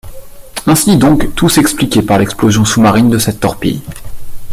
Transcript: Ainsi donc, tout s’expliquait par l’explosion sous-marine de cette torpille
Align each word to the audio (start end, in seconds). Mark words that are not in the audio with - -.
Ainsi 0.65 0.97
donc, 0.97 1.35
tout 1.35 1.47
s’expliquait 1.47 2.01
par 2.01 2.17
l’explosion 2.17 2.65
sous-marine 2.65 3.11
de 3.11 3.19
cette 3.19 3.39
torpille 3.39 3.83